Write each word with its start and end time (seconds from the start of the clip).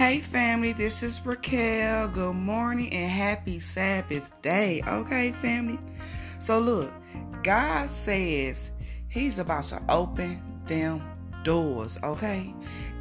Hey 0.00 0.20
family, 0.20 0.72
this 0.72 1.02
is 1.02 1.20
Raquel. 1.26 2.08
Good 2.08 2.32
morning 2.32 2.90
and 2.90 3.10
happy 3.10 3.60
Sabbath 3.60 4.32
day. 4.40 4.82
Okay, 4.86 5.32
family. 5.32 5.78
So 6.38 6.58
look, 6.58 6.90
God 7.42 7.90
says 7.90 8.70
He's 9.08 9.38
about 9.38 9.66
to 9.66 9.82
open 9.90 10.40
them 10.64 11.02
doors. 11.44 11.98
Okay, 12.02 12.54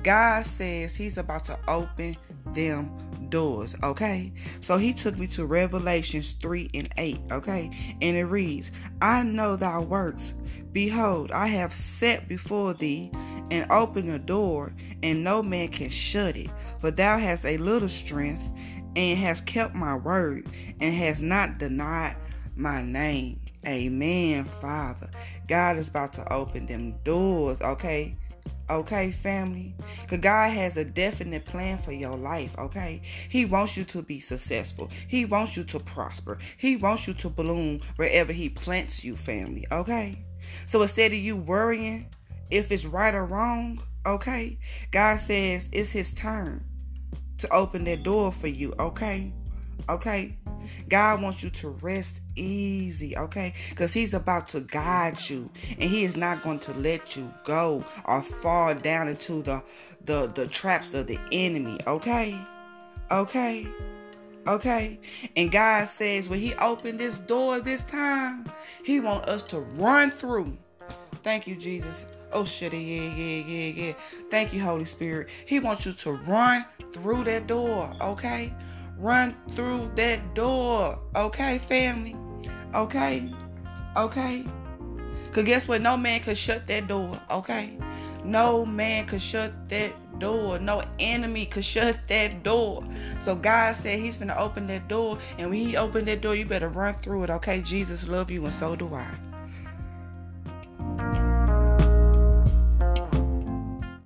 God 0.03 0.45
says 0.45 0.93
He's 0.93 1.17
about 1.17 1.45
to 1.45 1.57
open 1.69 2.17
them 2.47 2.91
doors. 3.29 3.77
Okay, 3.81 4.33
so 4.59 4.75
He 4.75 4.93
took 4.93 5.17
me 5.17 5.27
to 5.27 5.45
Revelations 5.45 6.33
3 6.33 6.69
and 6.73 6.93
8. 6.97 7.17
Okay, 7.31 7.95
and 8.01 8.17
it 8.17 8.25
reads, 8.25 8.71
I 9.01 9.23
know 9.23 9.55
thy 9.55 9.79
works. 9.79 10.33
Behold, 10.73 11.31
I 11.31 11.47
have 11.47 11.73
set 11.73 12.27
before 12.27 12.73
thee 12.73 13.09
and 13.51 13.69
open 13.71 14.11
the 14.11 14.19
door, 14.19 14.73
and 15.01 15.23
no 15.23 15.41
man 15.41 15.69
can 15.69 15.89
shut 15.89 16.35
it. 16.35 16.49
For 16.79 16.91
thou 16.91 17.17
hast 17.17 17.45
a 17.45 17.57
little 17.57 17.89
strength, 17.89 18.43
and 18.95 19.17
hast 19.17 19.45
kept 19.45 19.75
my 19.75 19.95
word, 19.95 20.47
and 20.79 20.95
hast 20.95 21.21
not 21.21 21.57
denied 21.57 22.15
my 22.55 22.81
name. 22.81 23.41
Amen, 23.65 24.45
Father. 24.61 25.09
God 25.47 25.77
is 25.77 25.89
about 25.89 26.13
to 26.13 26.33
open 26.33 26.67
them 26.67 26.95
doors, 27.03 27.59
okay? 27.61 28.15
Okay, 28.69 29.11
family? 29.11 29.75
Because 30.01 30.19
God 30.19 30.49
has 30.49 30.77
a 30.77 30.85
definite 30.85 31.43
plan 31.43 31.79
for 31.79 31.91
your 31.91 32.13
life, 32.13 32.55
okay? 32.57 33.01
He 33.27 33.43
wants 33.43 33.75
you 33.75 33.83
to 33.85 34.03
be 34.03 34.19
successful. 34.19 34.89
He 35.07 35.25
wants 35.25 35.57
you 35.57 35.63
to 35.65 35.79
prosper. 35.79 36.37
He 36.55 36.75
wants 36.75 37.07
you 37.07 37.15
to 37.15 37.29
bloom 37.29 37.81
wherever 37.95 38.31
He 38.31 38.47
plants 38.47 39.03
you, 39.03 39.15
family, 39.15 39.65
okay? 39.71 40.23
So 40.67 40.81
instead 40.83 41.11
of 41.11 41.17
you 41.17 41.35
worrying 41.35 42.09
if 42.49 42.71
it's 42.71 42.85
right 42.85 43.13
or 43.13 43.25
wrong, 43.25 43.81
okay? 44.05 44.57
God 44.91 45.17
says 45.17 45.69
it's 45.71 45.91
His 45.91 46.11
turn 46.11 46.63
to 47.39 47.53
open 47.53 47.85
that 47.85 48.03
door 48.03 48.31
for 48.31 48.47
you, 48.47 48.73
okay? 48.79 49.33
Okay? 49.87 50.37
God 50.87 51.21
wants 51.21 51.41
you 51.41 51.49
to 51.51 51.69
rest 51.69 52.19
easy, 52.35 53.17
okay? 53.17 53.53
Because 53.69 53.93
He's 53.93 54.13
about 54.13 54.49
to 54.49 54.61
guide 54.61 55.29
you. 55.29 55.49
And 55.79 55.89
He 55.89 56.03
is 56.03 56.15
not 56.15 56.43
going 56.43 56.59
to 56.59 56.73
let 56.73 57.15
you 57.15 57.33
go 57.45 57.83
or 58.05 58.21
fall 58.21 58.75
down 58.75 59.07
into 59.07 59.41
the 59.41 59.63
the, 60.05 60.27
the 60.27 60.47
traps 60.47 60.93
of 60.93 61.07
the 61.07 61.19
enemy, 61.31 61.79
okay? 61.85 62.39
Okay? 63.11 63.67
Okay? 64.47 64.99
And 65.35 65.51
God 65.51 65.89
says 65.89 66.29
when 66.29 66.39
He 66.39 66.53
opened 66.55 66.99
this 66.99 67.17
door 67.17 67.59
this 67.59 67.83
time, 67.83 68.45
He 68.83 68.99
wants 68.99 69.27
us 69.27 69.43
to 69.43 69.59
run 69.59 70.11
through. 70.11 70.57
Thank 71.23 71.47
you, 71.47 71.55
Jesus. 71.55 72.05
Oh 72.31 72.45
shit, 72.45 72.73
yeah, 72.73 72.79
yeah, 72.79 73.43
yeah, 73.43 73.85
yeah. 73.85 73.93
Thank 74.29 74.53
you, 74.53 74.61
Holy 74.61 74.85
Spirit. 74.85 75.29
He 75.45 75.59
wants 75.59 75.85
you 75.85 75.93
to 75.93 76.11
run 76.11 76.65
through 76.93 77.23
that 77.25 77.47
door, 77.47 77.91
okay? 78.01 78.53
Run 78.97 79.35
through 79.55 79.91
that 79.95 80.35
door, 80.35 80.99
okay, 81.15 81.59
family? 81.59 82.15
Okay? 82.75 83.33
Okay? 83.97 84.45
Cause 85.31 85.43
guess 85.43 85.67
what? 85.67 85.81
No 85.81 85.97
man 85.97 86.21
could 86.21 86.37
shut 86.37 86.67
that 86.67 86.87
door, 86.87 87.19
okay? 87.31 87.77
No 88.23 88.65
man 88.65 89.05
could 89.05 89.21
shut 89.21 89.69
that 89.69 89.93
door. 90.19 90.59
No 90.59 90.83
enemy 90.99 91.45
could 91.45 91.65
shut 91.65 91.97
that 92.09 92.43
door. 92.43 92.83
So 93.25 93.35
God 93.35 93.75
said 93.75 93.99
He's 93.99 94.17
gonna 94.17 94.35
open 94.37 94.67
that 94.67 94.87
door, 94.87 95.17
and 95.37 95.49
when 95.49 95.59
He 95.67 95.77
opened 95.77 96.07
that 96.07 96.21
door, 96.21 96.35
you 96.35 96.45
better 96.45 96.69
run 96.69 96.95
through 97.01 97.23
it, 97.23 97.29
okay? 97.29 97.61
Jesus 97.61 98.07
love 98.07 98.29
you, 98.29 98.45
and 98.45 98.53
so 98.53 98.75
do 98.75 98.93
I. 98.93 99.28